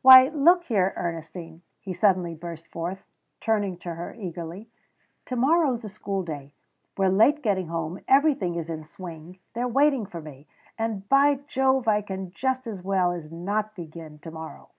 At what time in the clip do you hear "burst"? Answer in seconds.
2.34-2.66